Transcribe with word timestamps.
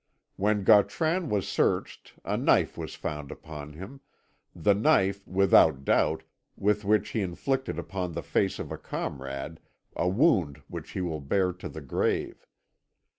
"When 0.35 0.63
Gautran 0.63 1.29
was 1.29 1.47
searched 1.47 2.15
a 2.25 2.35
knife 2.35 2.75
was 2.75 2.95
found 2.95 3.29
upon 3.31 3.73
him 3.73 4.01
the 4.55 4.73
knife, 4.73 5.27
without 5.27 5.85
doubt, 5.85 6.23
with 6.57 6.83
which 6.83 7.09
he 7.09 7.21
inflicted 7.21 7.77
upon 7.77 8.13
the 8.13 8.23
face 8.23 8.57
of 8.57 8.71
a 8.71 8.79
comrade 8.79 9.59
a 9.95 10.09
wound 10.09 10.63
which 10.67 10.93
he 10.93 11.01
will 11.01 11.21
bear 11.21 11.53
to 11.53 11.69
the 11.69 11.81
grave. 11.81 12.47